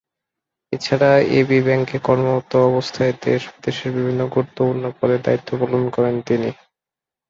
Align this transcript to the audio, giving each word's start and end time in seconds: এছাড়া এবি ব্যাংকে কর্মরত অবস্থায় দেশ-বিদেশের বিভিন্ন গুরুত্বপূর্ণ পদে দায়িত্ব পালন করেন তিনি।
এছাড়া 0.73 1.09
এবি 1.37 1.57
ব্যাংকে 1.61 1.97
কর্মরত 2.03 2.51
অবস্থায় 2.69 3.13
দেশ-বিদেশের 3.23 3.89
বিভিন্ন 3.97 4.21
গুরুত্বপূর্ণ 4.27 4.83
পদে 4.97 5.17
দায়িত্ব 5.25 5.49
পালন 5.61 5.83
করেন 5.95 6.15
তিনি। 6.21 6.49